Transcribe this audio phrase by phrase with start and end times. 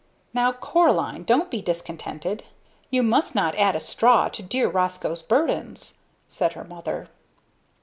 [0.33, 2.43] "Now, Cora, don't be discontented!
[2.89, 7.07] You must not add a straw to dear Roscoe's burdens," said her mother.